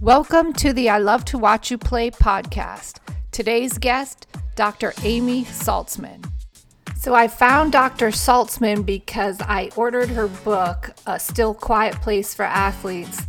[0.00, 3.00] Welcome to the I Love to Watch You Play podcast.
[3.32, 4.94] Today's guest, Dr.
[5.02, 6.24] Amy Saltzman.
[6.96, 8.10] So I found Dr.
[8.10, 13.22] Saltzman because I ordered her book, A Still Quiet Place for Athletes,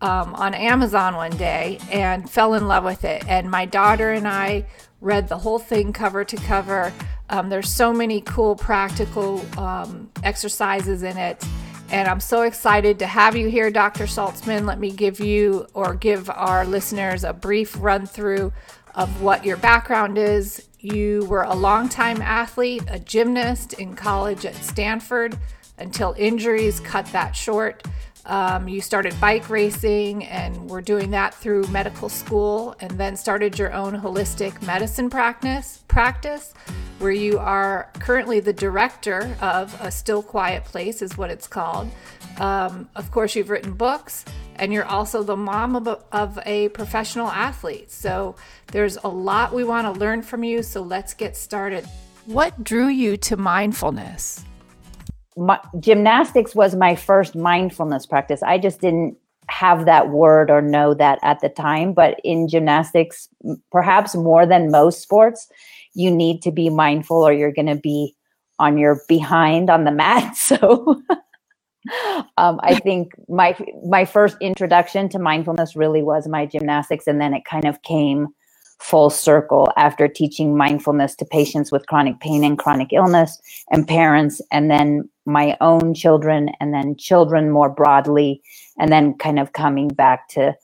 [0.00, 3.26] um, on Amazon one day and fell in love with it.
[3.26, 4.66] And my daughter and I
[5.00, 6.92] read the whole thing cover to cover.
[7.30, 11.44] Um, there's so many cool practical um, exercises in it.
[11.92, 14.04] And I'm so excited to have you here, Dr.
[14.04, 14.64] Saltzman.
[14.64, 18.54] Let me give you or give our listeners a brief run through
[18.94, 20.68] of what your background is.
[20.80, 25.36] You were a longtime athlete, a gymnast in college at Stanford
[25.76, 27.86] until injuries cut that short.
[28.24, 33.58] Um, you started bike racing and were doing that through medical school, and then started
[33.58, 35.82] your own holistic medicine practice.
[35.88, 36.54] Practice,
[37.00, 41.90] where you are currently the director of a Still Quiet Place, is what it's called.
[42.38, 46.68] Um, of course, you've written books, and you're also the mom of a, of a
[46.68, 47.90] professional athlete.
[47.90, 48.36] So
[48.68, 50.62] there's a lot we want to learn from you.
[50.62, 51.86] So let's get started.
[52.26, 54.44] What drew you to mindfulness?
[55.36, 58.42] My, gymnastics was my first mindfulness practice.
[58.42, 59.16] I just didn't
[59.48, 61.92] have that word or know that at the time.
[61.92, 63.28] But in gymnastics,
[63.70, 65.48] perhaps more than most sports,
[65.94, 68.14] you need to be mindful or you're going to be
[68.58, 70.36] on your behind on the mat.
[70.36, 71.02] So
[72.36, 77.34] um, I think my my first introduction to mindfulness really was my gymnastics, and then
[77.34, 78.28] it kind of came
[78.78, 84.42] full circle after teaching mindfulness to patients with chronic pain and chronic illness and parents
[84.50, 88.42] and then my own children and then children more broadly
[88.78, 90.54] and then kind of coming back to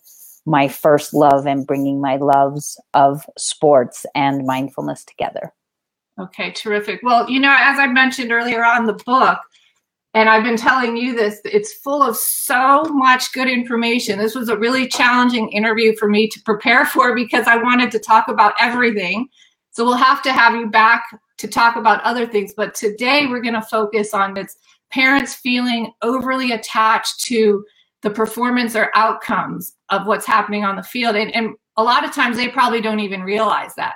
[0.47, 5.53] my first love and bringing my loves of sports and mindfulness together
[6.19, 9.39] okay terrific well you know as i mentioned earlier on the book
[10.15, 14.19] and I've been telling you this, it's full of so much good information.
[14.19, 17.99] This was a really challenging interview for me to prepare for because I wanted to
[17.99, 19.29] talk about everything.
[19.79, 21.05] So we'll have to have you back
[21.37, 22.53] to talk about other things.
[22.53, 24.57] But today we're going to focus on its
[24.91, 27.65] parents feeling overly attached to
[28.03, 31.15] the performance or outcomes of what's happening on the field.
[31.15, 33.95] And, and a lot of times they probably don't even realize that.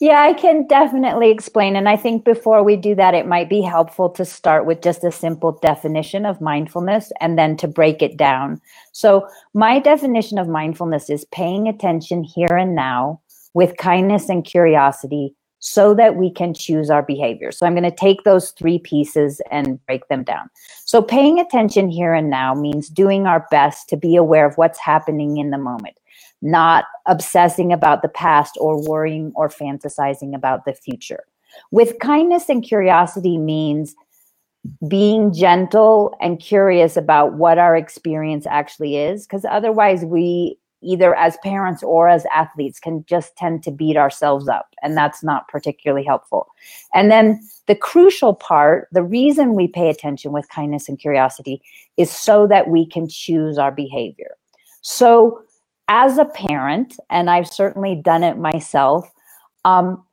[0.00, 1.74] Yeah, I can definitely explain.
[1.74, 5.02] And I think before we do that, it might be helpful to start with just
[5.02, 8.60] a simple definition of mindfulness and then to break it down.
[8.92, 13.20] So, my definition of mindfulness is paying attention here and now
[13.54, 17.50] with kindness and curiosity so that we can choose our behavior.
[17.50, 20.50] So, I'm going to take those three pieces and break them down.
[20.84, 24.78] So, paying attention here and now means doing our best to be aware of what's
[24.78, 25.96] happening in the moment
[26.44, 31.24] not obsessing about the past or worrying or fantasizing about the future.
[31.70, 33.94] With kindness and curiosity means
[34.86, 41.36] being gentle and curious about what our experience actually is, because otherwise, we either as
[41.42, 46.04] parents or as athletes can just tend to beat ourselves up, and that's not particularly
[46.04, 46.48] helpful.
[46.94, 51.62] And then the crucial part, the reason we pay attention with kindness and curiosity
[51.96, 54.36] is so that we can choose our behavior.
[54.82, 55.40] So,
[55.88, 59.10] as a parent, and I've certainly done it myself,
[59.64, 60.04] um,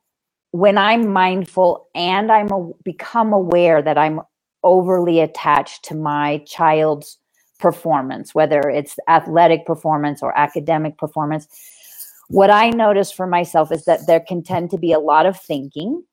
[0.52, 4.22] when I'm mindful and I'm a, become aware that I'm
[4.64, 7.18] overly attached to my child's
[7.62, 11.48] performance, whether it's athletic performance or academic performance,
[12.30, 15.40] what I notice for myself is that there can tend to be a lot of
[15.40, 16.04] thinking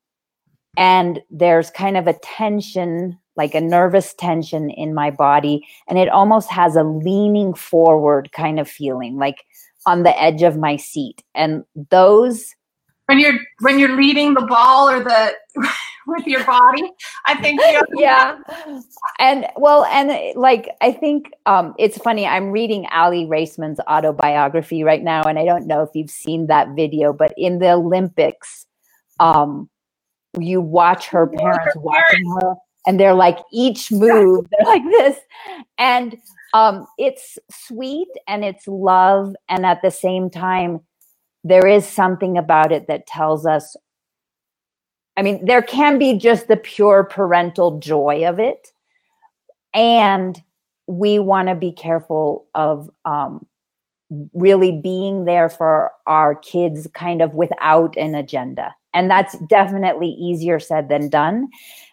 [0.77, 6.09] and there's kind of a tension like a nervous tension in my body and it
[6.09, 9.45] almost has a leaning forward kind of feeling like
[9.85, 11.23] on the edge of my seat.
[11.35, 12.53] And those
[13.09, 15.33] when you're when you're leading the ball or the
[16.07, 16.83] with your body
[17.25, 17.59] i think
[17.95, 18.37] yeah.
[19.17, 25.03] And well and like i think um it's funny i'm reading Aly Raisman's autobiography right
[25.03, 28.67] now and i don't know if you've seen that video but in the olympics
[29.19, 29.69] um
[30.39, 32.53] you watch her parents watching her
[32.85, 35.17] and they're like each move they're like this.
[35.79, 36.15] And
[36.53, 40.81] um it's sweet and it's love and at the same time
[41.43, 43.75] there is something about it that tells us
[45.17, 48.71] i mean there can be just the pure parental joy of it.
[49.73, 50.41] And
[50.87, 53.45] we want to be careful of um
[54.33, 58.73] really being there for our kids kind of without an agenda.
[58.95, 61.49] And that's definitely easier said than done.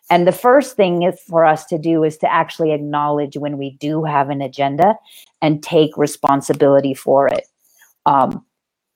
[0.08, 3.72] And the first thing is for us to do is to actually acknowledge when we
[3.72, 4.94] do have an agenda
[5.42, 7.44] and take responsibility for it.
[8.06, 8.45] Um,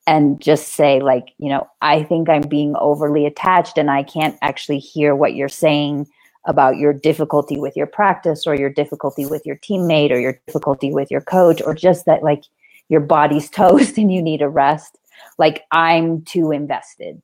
[0.06, 4.36] and just say, like, you know, I think I'm being overly attached and I can't
[4.42, 6.08] actually hear what you're saying
[6.46, 10.92] about your difficulty with your practice or your difficulty with your teammate or your difficulty
[10.92, 12.44] with your coach or just that, like,
[12.90, 14.98] your body's toast and you need a rest.
[15.38, 17.22] Like i'm too invested.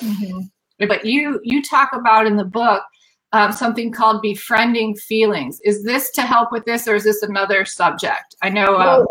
[0.00, 0.86] Mm-hmm.
[0.86, 2.84] but you you talk about in the book
[3.32, 5.60] um, something called befriending feelings.
[5.64, 8.36] Is this to help with this or is this another subject?
[8.42, 9.06] I know uh, well,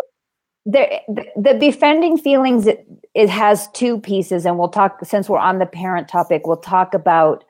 [0.67, 5.59] the, the befriending feelings it, it has two pieces and we'll talk since we're on
[5.59, 7.45] the parent topic we'll talk about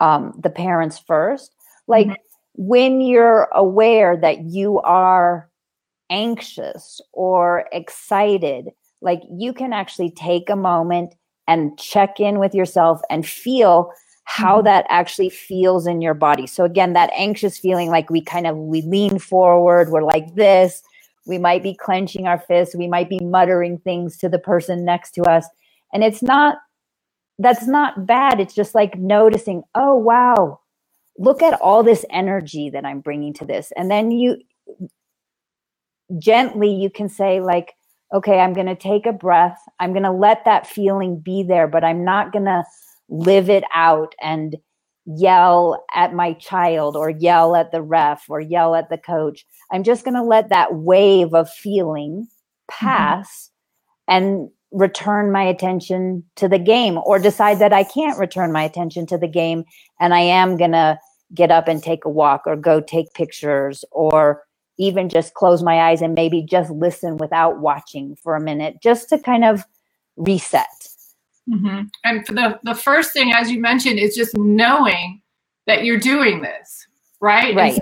[0.00, 1.54] um, the parents first
[1.86, 2.14] like mm-hmm.
[2.54, 5.48] when you're aware that you are
[6.10, 8.68] anxious or excited
[9.00, 11.14] like you can actually take a moment
[11.48, 13.90] and check in with yourself and feel
[14.24, 14.66] how mm-hmm.
[14.66, 18.54] that actually feels in your body so again that anxious feeling like we kind of
[18.54, 20.82] we lean forward we're like this
[21.26, 22.74] we might be clenching our fists.
[22.74, 25.46] We might be muttering things to the person next to us.
[25.92, 26.58] And it's not,
[27.38, 28.40] that's not bad.
[28.40, 30.60] It's just like noticing, oh, wow,
[31.18, 33.72] look at all this energy that I'm bringing to this.
[33.76, 34.38] And then you
[36.18, 37.74] gently, you can say, like,
[38.12, 39.58] okay, I'm going to take a breath.
[39.78, 42.64] I'm going to let that feeling be there, but I'm not going to
[43.08, 44.56] live it out and
[45.06, 49.46] yell at my child or yell at the ref or yell at the coach.
[49.72, 52.26] I'm just going to let that wave of feeling
[52.70, 52.86] mm-hmm.
[52.86, 53.50] pass
[54.08, 54.16] mm-hmm.
[54.16, 59.04] and return my attention to the game or decide that I can't return my attention
[59.06, 59.64] to the game
[59.98, 60.98] and I am going to
[61.34, 64.42] get up and take a walk or go take pictures or
[64.78, 69.08] even just close my eyes and maybe just listen without watching for a minute just
[69.08, 69.64] to kind of
[70.16, 70.66] reset.
[71.48, 71.82] Mm-hmm.
[72.04, 75.20] And the, the first thing, as you mentioned, is just knowing
[75.66, 76.86] that you're doing this,
[77.20, 77.54] right?
[77.54, 77.74] Right.
[77.74, 77.80] So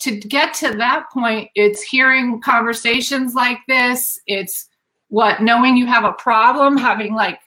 [0.00, 4.20] to get to that point, it's hearing conversations like this.
[4.26, 4.68] It's
[5.08, 7.40] what knowing you have a problem, having like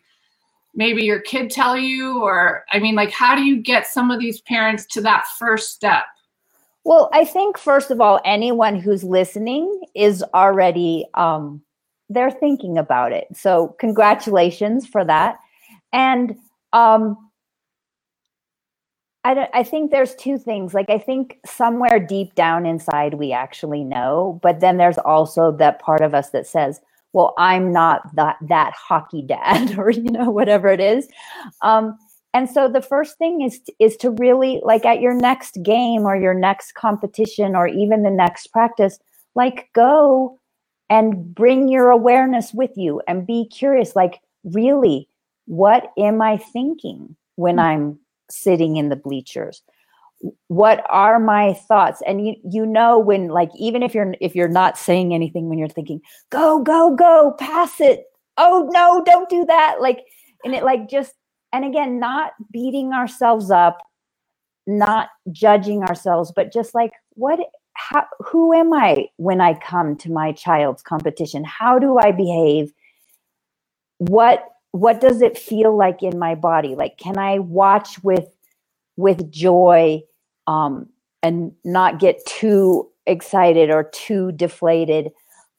[0.73, 4.19] maybe your kid tell you, or I mean, like, how do you get some of
[4.19, 6.05] these parents to that first step?
[6.83, 11.61] Well, I think first of all, anyone who's listening is already um,
[12.09, 13.27] they're thinking about it.
[13.33, 15.37] So congratulations for that.
[15.93, 16.35] And
[16.73, 17.17] um,
[19.23, 20.73] I, I think there's two things.
[20.73, 25.79] Like I think somewhere deep down inside we actually know, but then there's also that
[25.79, 26.79] part of us that says,
[27.13, 31.07] "Well, I'm not that that hockey dad," or you know whatever it is.
[31.61, 31.97] Um,
[32.33, 36.15] and so the first thing is is to really like at your next game or
[36.15, 38.99] your next competition or even the next practice,
[39.35, 40.38] like go
[40.89, 45.07] and bring your awareness with you and be curious like really
[45.45, 47.65] what am i thinking when mm-hmm.
[47.65, 47.99] i'm
[48.31, 49.61] sitting in the bleachers?
[50.47, 52.01] What are my thoughts?
[52.05, 55.57] And you you know when like even if you're if you're not saying anything when
[55.57, 58.05] you're thinking go go go pass it.
[58.37, 59.99] Oh no don't do that like
[60.43, 61.13] and it like just
[61.53, 63.79] and again not beating ourselves up
[64.67, 67.39] not judging ourselves but just like what
[67.79, 71.43] how, who am I when I come to my child's competition?
[71.45, 72.73] How do I behave?
[73.99, 76.75] What what does it feel like in my body?
[76.75, 78.27] Like, can I watch with
[78.97, 80.01] with joy
[80.45, 80.89] um,
[81.23, 85.11] and not get too excited or too deflated?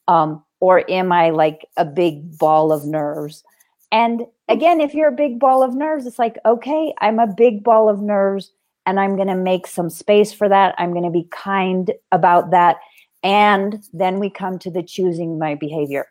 [0.07, 3.43] Um, or am I like a big ball of nerves?
[3.91, 7.63] And again, if you're a big ball of nerves, it's like, okay, I'm a big
[7.63, 8.51] ball of nerves
[8.85, 10.75] and I'm going to make some space for that.
[10.77, 12.77] I'm going to be kind about that.
[13.23, 16.07] And then we come to the choosing my behavior.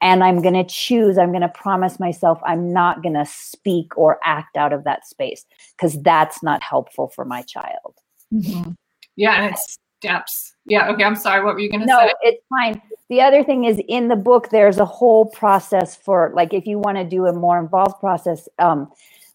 [0.00, 3.96] And I'm going to choose, I'm going to promise myself I'm not going to speak
[3.96, 5.46] or act out of that space
[5.76, 7.94] because that's not helpful for my child.
[8.32, 8.72] Mm-hmm.
[9.16, 10.54] Yeah, and it's steps.
[10.66, 11.42] Yeah, okay, I'm sorry.
[11.42, 12.06] What were you going to no, say?
[12.06, 12.82] No, it's fine.
[13.08, 16.78] The other thing is in the book, there's a whole process for, like, if you
[16.78, 18.90] want to do a more involved process, um,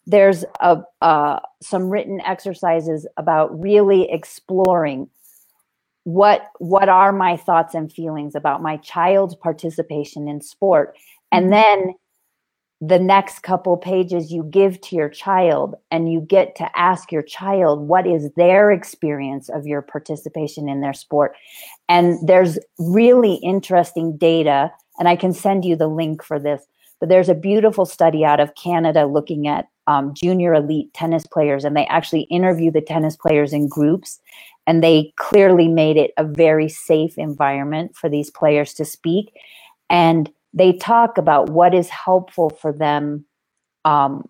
[0.09, 5.07] there's a, uh, some written exercises about really exploring
[6.03, 10.95] what what are my thoughts and feelings about my child's participation in sport
[11.31, 11.51] and mm-hmm.
[11.51, 11.93] then
[12.81, 17.21] the next couple pages you give to your child and you get to ask your
[17.21, 21.35] child what is their experience of your participation in their sport
[21.89, 26.63] and there's really interesting data and i can send you the link for this
[26.99, 31.65] but there's a beautiful study out of canada looking at um, junior elite tennis players,
[31.65, 34.19] and they actually interview the tennis players in groups.
[34.67, 39.33] And they clearly made it a very safe environment for these players to speak.
[39.89, 43.25] And they talk about what is helpful for them
[43.83, 44.29] um,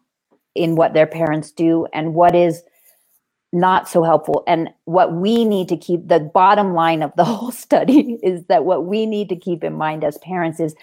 [0.55, 2.63] in what their parents do and what is
[3.51, 4.43] not so helpful.
[4.47, 8.63] And what we need to keep the bottom line of the whole study is that
[8.63, 10.73] what we need to keep in mind as parents is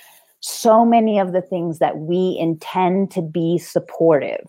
[0.40, 4.46] so many of the things that we intend to be supportive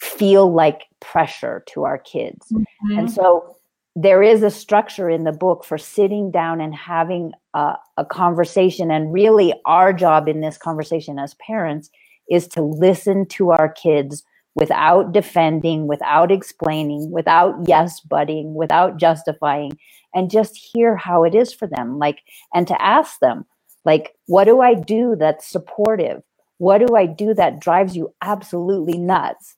[0.00, 2.46] feel like pressure to our kids.
[2.52, 2.98] Mm-hmm.
[2.98, 3.56] And so
[3.94, 8.90] there is a structure in the book for sitting down and having a, a conversation.
[8.90, 11.90] And really, our job in this conversation as parents
[12.30, 14.22] is to listen to our kids
[14.54, 19.78] without defending, without explaining, without yes butting, without justifying,
[20.14, 21.98] and just hear how it is for them.
[21.98, 22.20] Like,
[22.54, 23.46] and to ask them,
[23.86, 26.22] like, what do I do that's supportive?
[26.58, 29.54] What do I do that drives you absolutely nuts?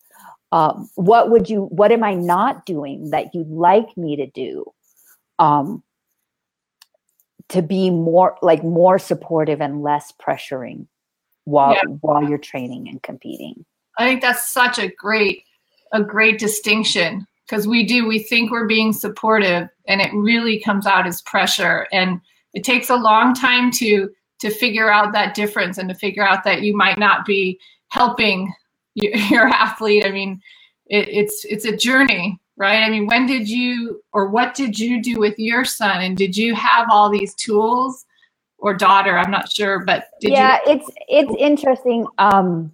[0.52, 4.66] Um, what would you, what am I not doing that you'd like me to do?
[5.38, 5.82] Um,
[7.48, 10.86] to be more like more supportive and less pressuring
[11.44, 11.82] while yeah.
[12.00, 13.64] while you're training and competing.
[13.96, 15.44] I think that's such a great
[15.92, 20.86] a great distinction because we do we think we're being supportive and it really comes
[20.86, 22.20] out as pressure and
[22.54, 24.08] it takes a long time to
[24.40, 28.52] to figure out that difference and to figure out that you might not be helping
[28.94, 30.04] your, athlete.
[30.06, 30.40] I mean
[30.86, 32.82] it, it's it's a journey right?
[32.82, 36.02] I mean when did you or what did you do with your son?
[36.02, 38.04] And did you have all these tools
[38.58, 39.16] or daughter?
[39.18, 42.72] I'm not sure but yeah you- it's it's interesting um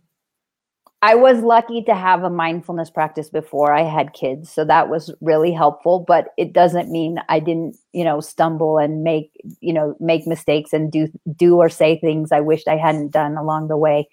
[1.05, 5.13] I was lucky to have a mindfulness practice before I had kids, so that was
[5.21, 9.31] really helpful, but it doesn't mean I didn't, you know, stumble and make,
[9.61, 13.37] you know, make mistakes and do do or say things I wished I hadn't done
[13.37, 14.09] along the way.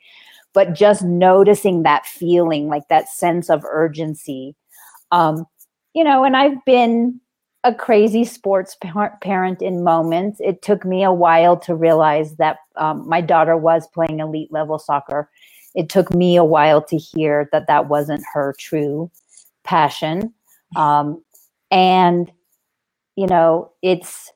[0.51, 4.57] But just noticing that feeling, like that sense of urgency.
[5.12, 5.45] Um,
[5.93, 7.21] you know, and I've been
[7.63, 10.41] a crazy sports par- parent in moments.
[10.41, 14.77] It took me a while to realize that um, my daughter was playing elite level
[14.77, 15.29] soccer
[15.75, 19.09] it took me a while to hear that that wasn't her true
[19.63, 20.33] passion
[20.75, 21.23] um,
[21.69, 22.31] and
[23.15, 24.31] you know it's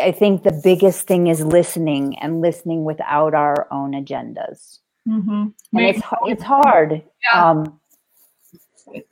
[0.00, 5.46] i think the biggest thing is listening and listening without our own agendas mm-hmm.
[5.72, 7.50] and it's it's hard yeah.
[7.50, 7.80] um,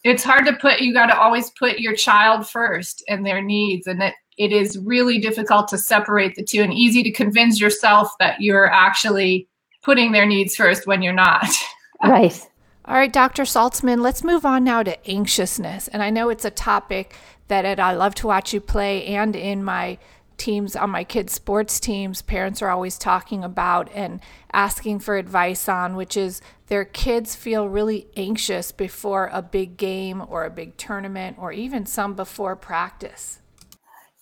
[0.05, 3.87] it's hard to put you got to always put your child first and their needs
[3.87, 8.13] and it it is really difficult to separate the two and easy to convince yourself
[8.19, 9.49] that you're actually
[9.83, 11.47] putting their needs first when you're not.
[12.03, 12.49] right.
[12.85, 13.45] All right, Dr.
[13.45, 15.87] Saltzman, let's move on now to anxiousness.
[15.89, 17.15] And I know it's a topic
[17.47, 19.99] that at I Love to Watch You Play and in my
[20.37, 24.21] teams, on my kids' sports teams, parents are always talking about and
[24.53, 30.25] asking for advice on, which is their kids feel really anxious before a big game
[30.29, 33.39] or a big tournament or even some before practice.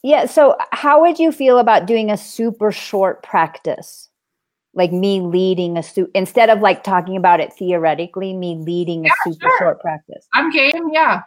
[0.03, 0.27] Yeah.
[0.27, 4.10] So, how would you feel about doing a super short practice?
[4.75, 9.11] Like me leading a student instead of like talking about it theoretically me leading a
[9.25, 9.59] super sure.
[9.59, 10.27] short practice.
[10.33, 11.23] I'm game yeah.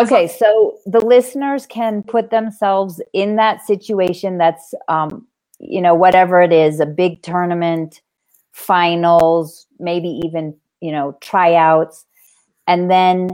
[0.00, 5.26] Okay so the listeners can put themselves in that situation that's um
[5.58, 8.00] you know whatever it is a big tournament
[8.52, 12.04] finals maybe even you know tryouts.
[12.66, 13.30] And then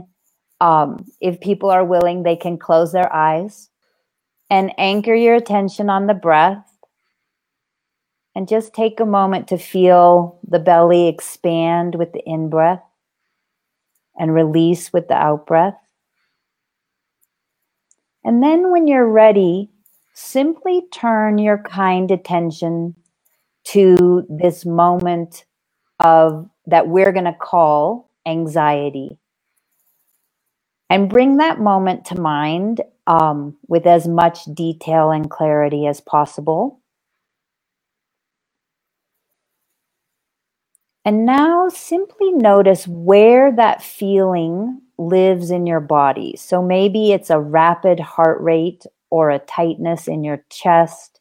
[0.59, 3.69] um if people are willing they can close their eyes
[4.49, 6.70] and anchor your attention on the breath
[8.35, 12.83] and just take a moment to feel the belly expand with the in breath
[14.17, 15.77] and release with the out breath.
[18.23, 19.69] And then, when you're ready,
[20.13, 22.95] simply turn your kind attention
[23.63, 25.45] to this moment
[25.99, 29.17] of that we're going to call anxiety.
[30.89, 36.80] And bring that moment to mind um, with as much detail and clarity as possible.
[41.03, 46.35] And now simply notice where that feeling lives in your body.
[46.37, 51.19] So maybe it's a rapid heart rate or a tightness in your chest.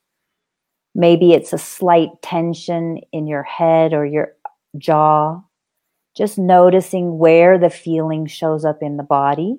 [0.94, 4.34] Maybe it's a slight tension in your head or your
[4.76, 5.40] jaw.
[6.14, 9.56] Just noticing where the feeling shows up in the body.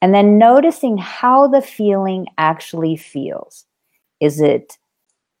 [0.00, 3.66] And then noticing how the feeling actually feels.
[4.20, 4.78] Is it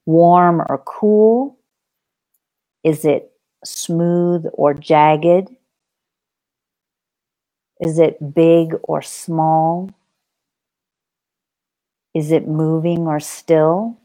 [0.04, 1.58] warm or cool?
[2.84, 3.31] Is it
[3.64, 5.48] smooth or jagged?
[7.80, 9.90] Is it big or small?
[12.14, 13.98] Is it moving or still?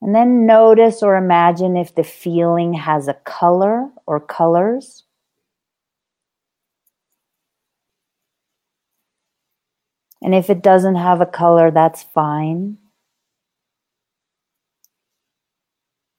[0.00, 5.04] And then notice or imagine if the feeling has a color or colors.
[10.22, 12.78] And if it doesn't have a color, that's fine.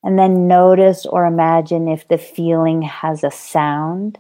[0.04, 4.18] And then notice or imagine if the feeling has a sound.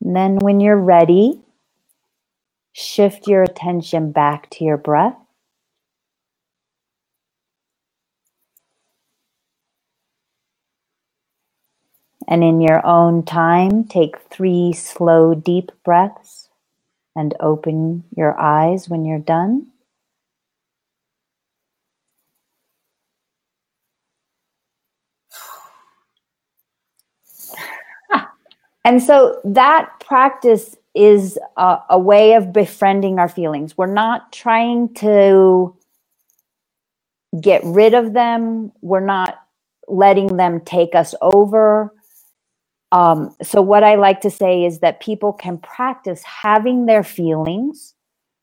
[0.00, 1.42] And then, when you're ready,
[2.72, 5.16] shift your attention back to your breath.
[12.28, 16.47] And in your own time, take three slow, deep breaths
[17.18, 19.66] and open your eyes when you're done.
[28.84, 33.76] And so that practice is a, a, way of befriending our feelings.
[33.76, 35.76] We're not trying to
[37.38, 39.40] get rid of them, we're not
[39.88, 41.92] letting them take us over.
[42.92, 47.94] Um, so, what I like to say is that people can practice having their feelings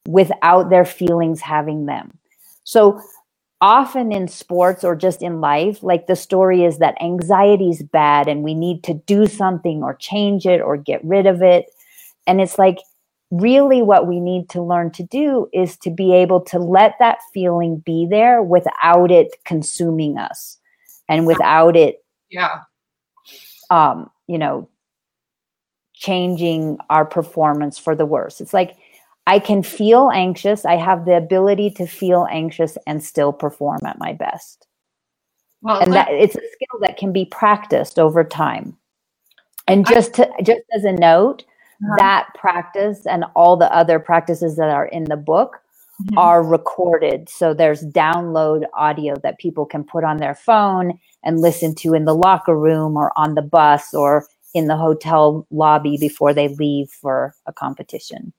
[0.07, 2.17] without their feelings having them.
[2.63, 3.01] So,
[3.59, 8.27] often in sports or just in life, like the story is that anxiety is bad
[8.27, 11.65] and we need to do something or change it or get rid of it.
[12.27, 12.77] And it's like,
[13.31, 17.17] really, what we need to learn to do is to be able to let that
[17.33, 20.59] feeling be there without it consuming us
[21.09, 22.59] and without it, yeah,
[23.69, 24.69] um, you know,
[25.93, 28.41] changing our performance for the worse.
[28.41, 28.75] It's like,
[29.27, 30.65] I can feel anxious.
[30.65, 34.67] I have the ability to feel anxious and still perform at my best.
[35.61, 38.77] Well, and that it's a skill that can be practiced over time.
[39.67, 41.43] And just to just as a note,
[41.83, 41.95] uh-huh.
[41.97, 45.57] that practice and all the other practices that are in the book
[46.03, 46.17] mm-hmm.
[46.19, 47.29] are recorded.
[47.29, 52.05] So there's download audio that people can put on their phone and listen to in
[52.05, 56.89] the locker room or on the bus or in the hotel lobby before they leave
[56.89, 58.31] for a competition.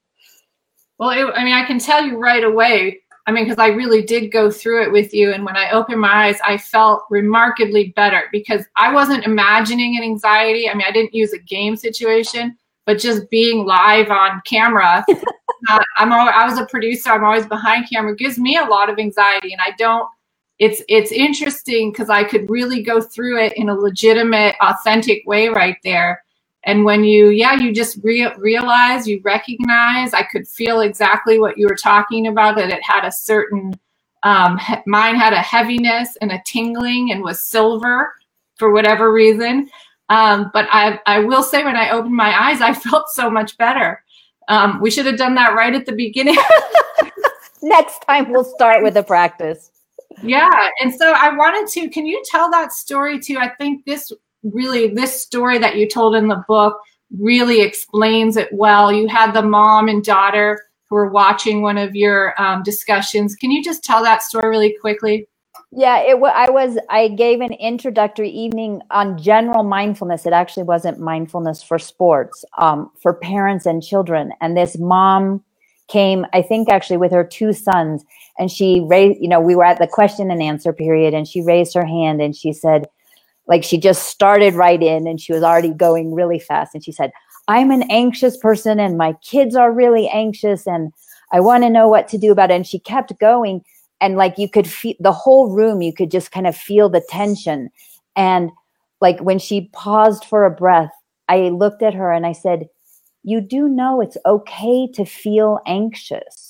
[0.98, 3.00] Well, it, I mean, I can tell you right away.
[3.26, 5.32] I mean, because I really did go through it with you.
[5.32, 10.04] And when I opened my eyes, I felt remarkably better because I wasn't imagining an
[10.04, 10.70] anxiety.
[10.70, 15.04] I mean, I didn't use a game situation, but just being live on camera.
[15.68, 17.10] uh, I'm always, I was a producer.
[17.10, 18.14] I'm always behind camera.
[18.14, 20.08] gives me a lot of anxiety, and I don't.
[20.58, 25.48] It's it's interesting because I could really go through it in a legitimate, authentic way
[25.50, 26.24] right there.
[26.64, 31.58] And when you yeah you just re- realize you recognize i could feel exactly what
[31.58, 33.72] you were talking about that it had a certain
[34.24, 38.12] um, mine had a heaviness and a tingling and was silver
[38.56, 39.70] for whatever reason.
[40.10, 43.58] Um, but I, I will say when i opened my eyes i felt so much
[43.58, 44.04] better.
[44.48, 46.36] Um, we should have done that right at the beginning.
[47.62, 49.70] Next time we'll start with the practice
[50.22, 54.12] yeah and so i wanted to can you tell that story too i think this
[54.42, 56.78] really this story that you told in the book
[57.18, 58.92] really explains it well.
[58.92, 63.34] You had the mom and daughter who were watching one of your um, discussions.
[63.34, 65.28] Can you just tell that story really quickly?
[65.72, 66.16] Yeah, it.
[66.22, 66.78] I was.
[66.90, 70.24] I gave an introductory evening on general mindfulness.
[70.24, 74.32] It actually wasn't mindfulness for sports, um, for parents and children.
[74.40, 75.42] And this mom
[75.88, 78.04] came, I think, actually with her two sons,
[78.38, 79.20] and she raised.
[79.20, 82.20] You know, we were at the question and answer period, and she raised her hand
[82.20, 82.86] and she said,
[83.46, 86.74] like she just started right in and she was already going really fast.
[86.74, 87.12] And she said
[87.48, 90.92] i'm an anxious person and my kids are really anxious and
[91.32, 92.54] i want to know what to do about it.
[92.54, 93.62] And she kept going
[94.00, 97.04] and like you could feel the whole room you could just kind of feel the
[97.08, 97.70] tension.
[98.16, 98.50] And
[99.00, 100.92] like when she paused for a breath
[101.28, 102.68] i looked at her and i said
[103.22, 106.45] you do know it's okay to feel anxious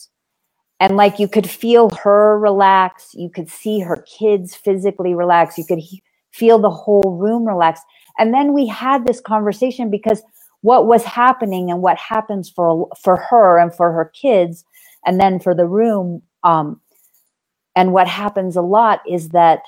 [0.81, 5.65] and like you could feel her relax you could see her kids physically relax you
[5.65, 7.81] could he- feel the whole room relax.
[8.19, 10.23] And then we had this conversation because
[10.63, 14.65] what was happening and what happens for for her and for her kids
[15.07, 16.81] and then for the room um,
[17.77, 19.61] and what happens a lot is that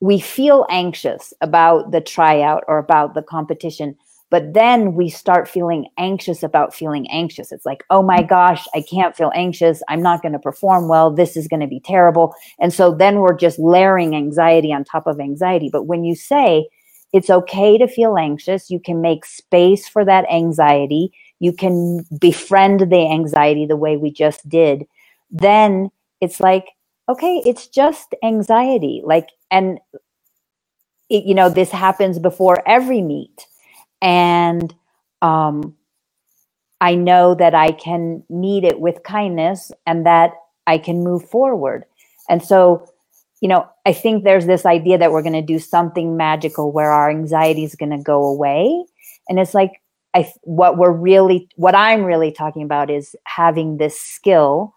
[0.00, 3.96] we feel anxious about the tryout or about the competition
[4.30, 7.52] but then we start feeling anxious about feeling anxious.
[7.52, 9.82] It's like, oh my gosh, I can't feel anxious.
[9.88, 11.10] I'm not going to perform well.
[11.12, 12.34] This is going to be terrible.
[12.58, 15.68] And so then we're just layering anxiety on top of anxiety.
[15.70, 16.68] But when you say
[17.12, 22.90] it's okay to feel anxious, you can make space for that anxiety, you can befriend
[22.90, 24.86] the anxiety the way we just did,
[25.30, 26.66] then it's like,
[27.08, 29.02] okay, it's just anxiety.
[29.04, 29.78] Like, and
[31.08, 33.46] it, you know, this happens before every meet
[34.00, 34.74] and
[35.22, 35.74] um,
[36.80, 40.32] I know that I can meet it with kindness and that
[40.66, 41.84] I can move forward.
[42.28, 42.86] And so,
[43.40, 46.90] you know, I think there's this idea that we're going to do something magical where
[46.90, 48.84] our anxiety is going to go away.
[49.28, 49.80] And it's like,
[50.14, 54.74] I, what we're really, what I'm really talking about is having this skill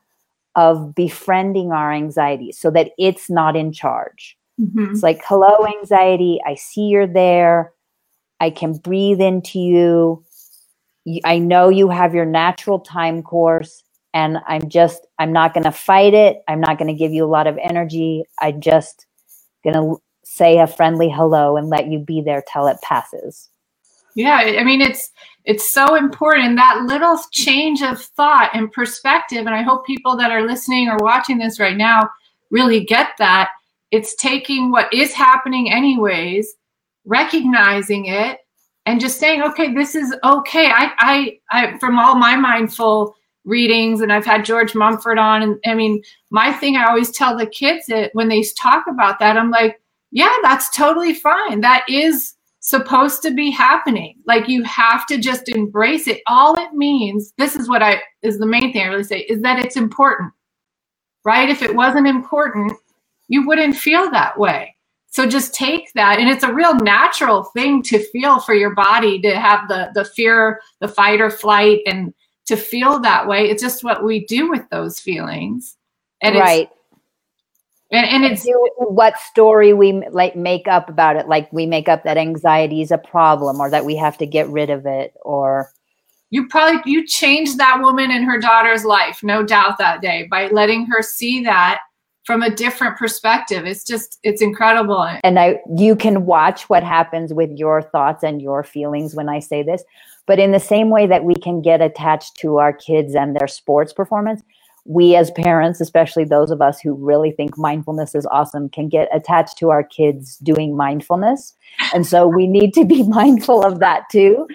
[0.55, 4.37] of befriending our anxiety so that it's not in charge.
[4.59, 4.91] Mm-hmm.
[4.91, 6.39] It's like, hello, anxiety.
[6.45, 7.71] I see you're there.
[8.39, 10.23] I can breathe into you.
[11.23, 15.71] I know you have your natural time course and I'm just I'm not going to
[15.71, 16.41] fight it.
[16.47, 18.23] I'm not going to give you a lot of energy.
[18.39, 19.05] I'm just
[19.63, 23.49] going to say a friendly hello and let you be there till it passes.
[24.15, 25.11] Yeah, I mean it's
[25.45, 30.31] it's so important that little change of thought and perspective and I hope people that
[30.31, 32.09] are listening or watching this right now
[32.49, 33.49] really get that.
[33.91, 36.55] It's taking what is happening anyways,
[37.09, 38.39] recognizing it
[38.85, 40.67] and just saying, okay, this is okay.
[40.67, 45.59] I I I from all my mindful readings and I've had George Mumford on and
[45.65, 49.37] I mean, my thing I always tell the kids that when they talk about that,
[49.37, 51.61] I'm like, yeah, that's totally fine.
[51.61, 54.15] That is supposed to be happening.
[54.27, 56.21] Like you have to just embrace it.
[56.27, 59.41] All it means, this is what I is the main thing I really say, is
[59.41, 60.31] that it's important.
[61.25, 61.49] Right?
[61.49, 62.73] If it wasn't important,
[63.27, 64.75] you wouldn't feel that way.
[65.11, 69.19] So just take that and it's a real natural thing to feel for your body
[69.21, 72.13] to have the the fear, the fight or flight and
[72.45, 73.49] to feel that way.
[73.49, 75.75] It's just what we do with those feelings.
[76.21, 76.69] And right
[77.91, 78.45] and, and it's
[78.77, 82.91] what story we like make up about it like we make up that anxiety is
[82.91, 85.71] a problem or that we have to get rid of it or
[86.29, 90.47] you probably you changed that woman in her daughter's life no doubt that day by
[90.49, 91.79] letting her see that
[92.29, 97.33] from a different perspective it's just it's incredible and i you can watch what happens
[97.33, 99.83] with your thoughts and your feelings when i say this
[100.27, 103.47] but in the same way that we can get attached to our kids and their
[103.47, 104.43] sports performance
[104.85, 109.07] we as parents, especially those of us who really think mindfulness is awesome, can get
[109.13, 111.53] attached to our kids doing mindfulness.
[111.93, 114.47] And so we need to be mindful of that too.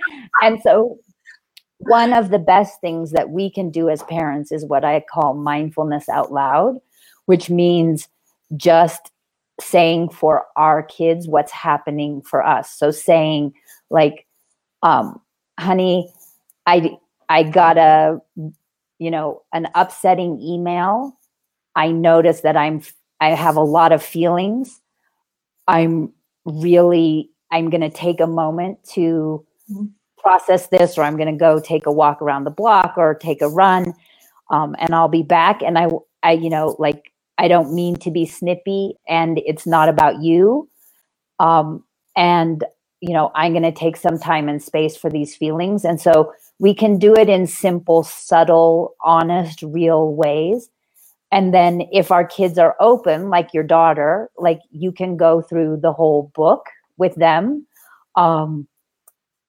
[0.43, 0.99] And so
[1.79, 5.35] one of the best things that we can do as parents is what I call
[5.35, 6.79] mindfulness out loud,
[7.27, 8.09] which means
[8.57, 9.11] just
[9.61, 12.71] saying for our kids what's happening for us.
[12.71, 13.55] So saying
[13.91, 14.27] like,
[14.83, 15.21] um,
[15.59, 16.13] honey,
[16.67, 16.97] I
[17.29, 18.21] I got a
[18.99, 21.19] you know, an upsetting email,
[21.75, 22.83] I notice that I'm
[23.21, 24.81] I have a lot of feelings.
[25.67, 26.13] I'm
[26.45, 29.87] really I'm going to take a moment to mm-hmm.
[30.19, 33.43] process this, or I'm going to go take a walk around the block or take
[33.43, 33.95] a run,
[34.51, 35.63] um, and I'll be back.
[35.63, 35.89] And I,
[36.23, 40.69] I, you know, like I don't mean to be snippy, and it's not about you.
[41.41, 41.85] Um,
[42.17, 42.65] and
[43.01, 46.33] you know, I'm going to take some time and space for these feelings, and so
[46.59, 50.71] we can do it in simple, subtle, honest, real ways.
[51.33, 55.81] And then if our kids are open, like your daughter, like you can go through
[55.83, 56.67] the whole book
[56.97, 57.67] with them.
[58.15, 58.69] Um,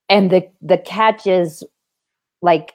[0.09, 1.63] and the the catch is
[2.41, 2.73] like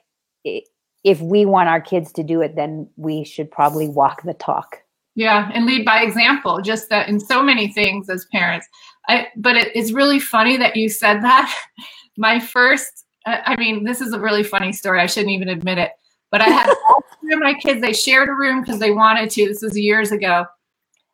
[1.03, 4.77] if we want our kids to do it, then we should probably walk the talk.
[5.15, 6.61] Yeah, and lead by example.
[6.61, 8.67] Just that in so many things as parents.
[9.09, 11.53] I, but it, it's really funny that you said that.
[12.17, 14.99] My first I mean, this is a really funny story.
[14.99, 15.91] I shouldn't even admit it.
[16.31, 19.29] But I had all three of my kids, they shared a room because they wanted
[19.31, 19.47] to.
[19.47, 20.45] This was years ago.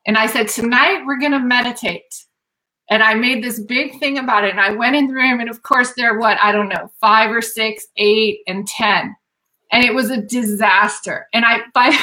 [0.05, 2.25] And I said, Tonight we're going to meditate.
[2.89, 4.51] And I made this big thing about it.
[4.51, 7.31] And I went in the room, and of course, they're what, I don't know, five
[7.31, 9.13] or six, eight, and 10.
[9.73, 11.27] And it was a disaster.
[11.33, 11.97] And I, by,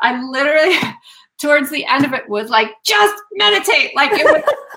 [0.00, 0.78] I literally,
[1.38, 3.94] towards the end of it, was like, just meditate.
[3.94, 4.42] Like it was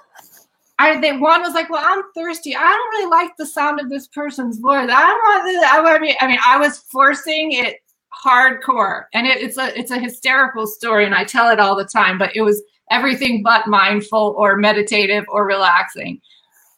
[0.80, 2.56] I they one was like, well, I'm thirsty.
[2.56, 4.90] I don't really like the sound of this person's voice.
[4.90, 5.64] I don't want this.
[5.66, 7.78] I mean, I mean, I was forcing it
[8.26, 11.84] hardcore, and it, it's a it's a hysterical story, and I tell it all the
[11.84, 12.18] time.
[12.18, 16.22] But it was everything but mindful or meditative or relaxing.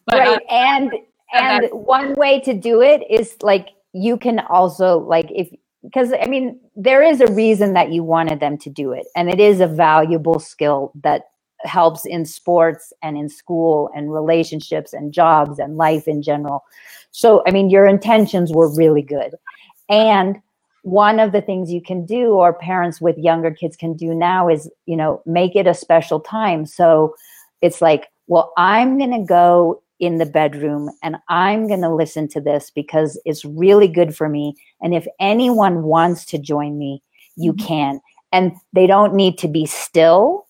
[0.08, 0.92] But, right, uh, and
[1.34, 5.50] and one way to do it is like you can also like if
[5.84, 9.30] because I mean there is a reason that you wanted them to do it, and
[9.30, 11.24] it is a valuable skill that
[11.64, 16.64] helps in sports and in school and relationships and jobs and life in general.
[17.12, 19.36] So, I mean, your intentions were really good.
[19.90, 20.42] And
[20.84, 24.50] one of the things you can do, or parents with younger kids can do now,
[24.50, 26.66] is, you know, make it a special time.
[26.66, 27.16] So
[27.62, 32.28] it's like, well, I'm going to go in the bedroom and I'm going to listen
[32.30, 34.56] to this because it's really good for me.
[34.82, 37.02] And if anyone wants to join me,
[37.38, 37.66] you mm-hmm.
[37.66, 38.02] can.
[38.34, 40.48] And they don't need to be still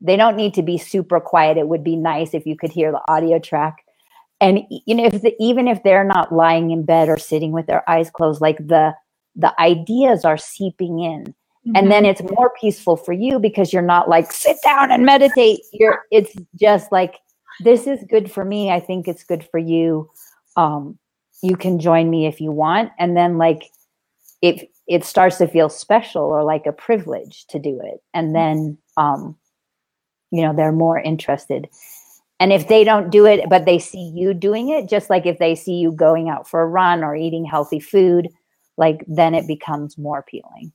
[0.00, 1.56] they don't need to be super quiet.
[1.56, 3.84] It would be nice if you could hear the audio track.
[4.40, 7.66] And you know, if the, even if they're not lying in bed or sitting with
[7.66, 8.94] their eyes closed, like the
[9.34, 11.24] the ideas are seeping in.
[11.24, 11.72] Mm-hmm.
[11.74, 15.60] And then it's more peaceful for you because you're not like sit down and meditate.
[15.72, 17.16] You're it's just like
[17.60, 18.70] this is good for me.
[18.70, 20.10] I think it's good for you.
[20.56, 20.98] Um,
[21.42, 22.90] you can join me if you want.
[22.98, 23.70] And then like
[24.42, 28.02] it it starts to feel special or like a privilege to do it.
[28.14, 29.36] And then um
[30.30, 31.68] you know they're more interested
[32.40, 35.38] and if they don't do it but they see you doing it just like if
[35.38, 38.28] they see you going out for a run or eating healthy food
[38.76, 40.72] like then it becomes more appealing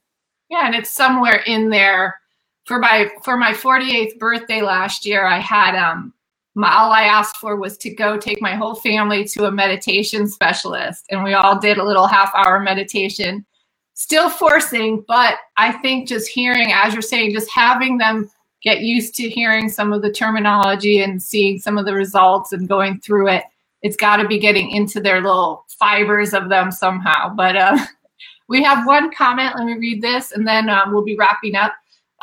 [0.50, 2.20] yeah and it's somewhere in there
[2.66, 6.14] for my for my 48th birthday last year i had um
[6.56, 10.28] my, all I asked for was to go take my whole family to a meditation
[10.28, 11.06] specialist.
[11.10, 13.46] And we all did a little half hour meditation,
[13.94, 18.30] still forcing, but I think just hearing, as you're saying, just having them
[18.62, 22.68] get used to hearing some of the terminology and seeing some of the results and
[22.68, 23.44] going through it.
[23.82, 27.34] It's got to be getting into their little fibers of them somehow.
[27.36, 27.78] But uh,
[28.48, 29.56] we have one comment.
[29.58, 31.74] Let me read this and then um, we'll be wrapping up.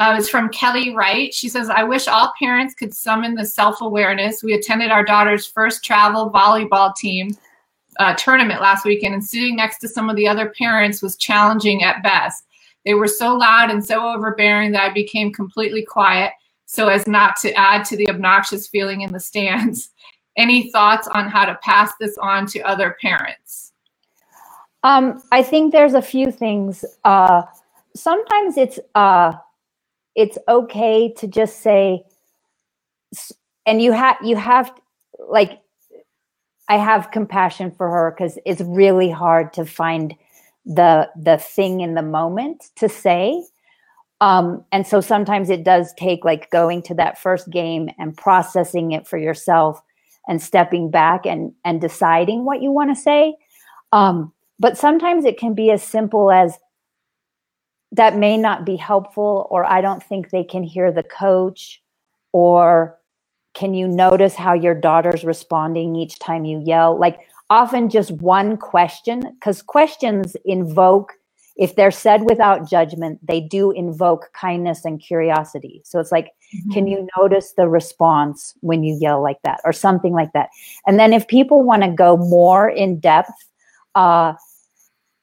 [0.00, 1.32] Uh, it's from Kelly Wright.
[1.32, 4.42] She says, I wish all parents could summon the self awareness.
[4.42, 7.36] We attended our daughter's first travel volleyball team
[7.98, 11.82] uh, tournament last weekend, and sitting next to some of the other parents was challenging
[11.82, 12.44] at best.
[12.86, 16.32] They were so loud and so overbearing that I became completely quiet
[16.64, 19.90] so as not to add to the obnoxious feeling in the stands.
[20.36, 23.72] Any thoughts on how to pass this on to other parents?
[24.82, 26.86] Um, I think there's a few things.
[27.04, 27.42] Uh,
[27.94, 29.32] sometimes it's uh,
[30.20, 32.02] it's okay to just say,
[33.64, 34.70] and you have you have
[35.30, 35.60] like
[36.68, 40.14] I have compassion for her because it's really hard to find
[40.66, 43.42] the the thing in the moment to say.
[44.20, 48.92] Um, and so sometimes it does take like going to that first game and processing
[48.92, 49.80] it for yourself
[50.28, 53.34] and stepping back and and deciding what you want to say.
[53.92, 56.58] Um, but sometimes it can be as simple as
[57.92, 61.82] that may not be helpful or i don't think they can hear the coach
[62.32, 63.00] or
[63.54, 66.98] can you notice how your daughter's responding each time you yell?
[66.98, 71.14] Like often just one question because questions invoke
[71.56, 75.82] if they're said without judgment they do invoke kindness and curiosity.
[75.84, 76.70] So it's like mm-hmm.
[76.70, 80.50] can you notice the response when you yell like that or something like that?
[80.86, 83.32] And then if people want to go more in depth
[83.96, 84.34] uh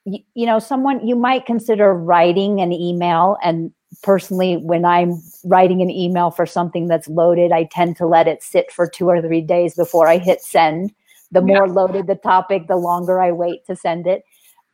[0.07, 3.71] you, you know someone you might consider writing an email and
[4.03, 8.43] personally when i'm writing an email for something that's loaded i tend to let it
[8.43, 10.91] sit for two or three days before i hit send
[11.31, 11.73] the more yeah.
[11.73, 14.23] loaded the topic, the longer I wait to send it.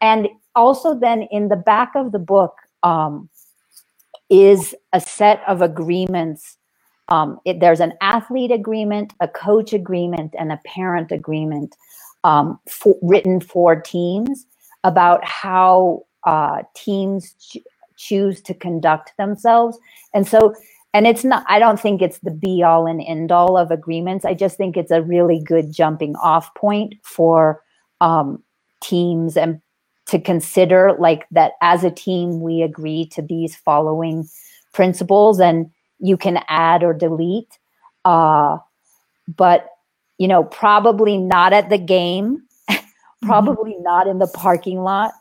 [0.01, 3.29] And also, then in the back of the book um,
[4.29, 6.57] is a set of agreements.
[7.07, 11.75] Um, it, there's an athlete agreement, a coach agreement, and a parent agreement
[12.23, 14.45] um, for, written for teams
[14.83, 17.57] about how uh, teams ch-
[17.97, 19.77] choose to conduct themselves.
[20.13, 20.53] And so
[20.93, 24.25] and it's not i don't think it's the be all and end all of agreements
[24.25, 27.61] i just think it's a really good jumping off point for
[28.01, 28.41] um,
[28.81, 29.61] teams and
[30.05, 34.27] to consider like that as a team we agree to these following
[34.73, 35.69] principles and
[35.99, 37.57] you can add or delete
[38.05, 38.57] uh,
[39.35, 39.67] but
[40.17, 42.43] you know probably not at the game
[43.25, 43.83] probably mm-hmm.
[43.83, 45.13] not in the parking lot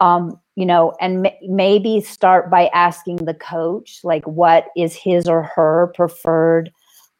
[0.00, 5.28] um, you know, and m- maybe start by asking the coach, like, what is his
[5.28, 6.72] or her preferred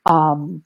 [0.07, 0.62] um,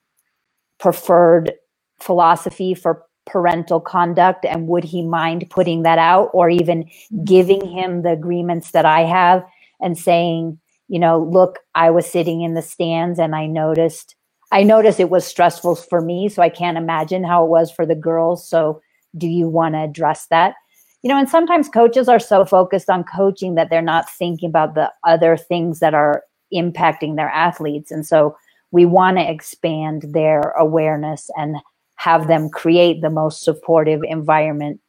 [0.79, 1.53] preferred
[2.01, 6.88] philosophy for parental conduct, and would he mind putting that out, or even
[7.25, 9.45] giving him the agreements that I have,
[9.81, 14.17] and saying, you know, look, I was sitting in the stands and I noticed.
[14.51, 17.87] I noticed it was stressful for me, so I can't imagine how it was for
[17.87, 18.47] the girls.
[18.47, 18.83] So,
[19.16, 20.55] do you want to address that?
[21.03, 24.75] you know, and sometimes coaches are so focused on coaching that they're not thinking about
[24.75, 26.22] the other things that are
[26.55, 27.90] impacting their athletes.
[27.90, 28.37] And so
[28.70, 31.57] we want to expand their awareness and
[31.96, 34.81] have them create the most supportive environment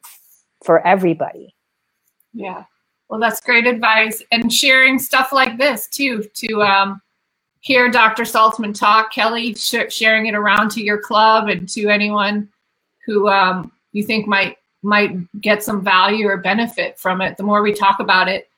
[0.64, 1.56] for everybody.
[2.32, 2.66] Yeah.
[3.10, 4.22] Well, that's great advice.
[4.32, 7.02] And sharing stuff like this too, to um,
[7.60, 8.24] hear Dr.
[8.24, 12.50] Saltzman talk, Kelly sh- sharing it around to your club and to anyone
[13.06, 17.38] who um, you think might might get some value or benefit from it.
[17.38, 18.50] The more we talk about it,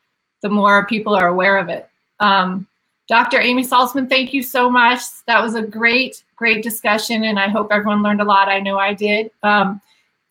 [0.42, 1.88] the more people are aware of it.
[2.20, 2.68] Um,
[3.08, 3.40] Dr.
[3.40, 5.02] Amy Saltzman, thank you so much.
[5.28, 8.50] That was a great, great discussion, and I hope everyone learned a lot.
[8.50, 9.30] I know I did.
[9.44, 9.80] Um,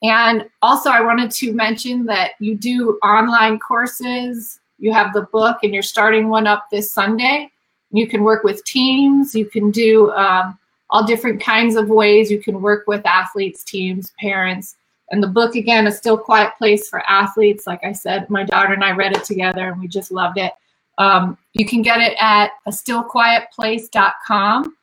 [0.02, 4.58] and also, I wanted to mention that you do online courses.
[4.78, 7.50] You have the book, and you're starting one up this Sunday.
[7.92, 9.36] You can work with teams.
[9.36, 10.58] You can do um,
[10.90, 12.28] all different kinds of ways.
[12.28, 14.74] You can work with athletes, teams, parents.
[15.14, 17.68] And the book, again, A Still Quiet Place for Athletes.
[17.68, 20.52] Like I said, my daughter and I read it together and we just loved it.
[20.98, 24.76] Um, you can get it at a stillquietplace.com.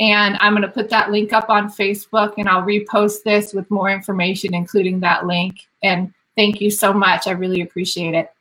[0.00, 3.70] And I'm going to put that link up on Facebook and I'll repost this with
[3.70, 5.68] more information, including that link.
[5.84, 7.28] And thank you so much.
[7.28, 8.32] I really appreciate it.